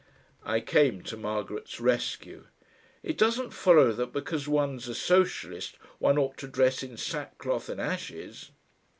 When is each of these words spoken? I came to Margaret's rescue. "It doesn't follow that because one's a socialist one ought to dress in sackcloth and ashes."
I 0.45 0.61
came 0.61 1.03
to 1.03 1.15
Margaret's 1.15 1.79
rescue. 1.79 2.47
"It 3.03 3.19
doesn't 3.19 3.51
follow 3.51 3.91
that 3.91 4.11
because 4.11 4.47
one's 4.47 4.87
a 4.87 4.95
socialist 4.95 5.77
one 5.99 6.17
ought 6.17 6.37
to 6.37 6.47
dress 6.47 6.81
in 6.81 6.97
sackcloth 6.97 7.69
and 7.69 7.79
ashes." 7.79 8.49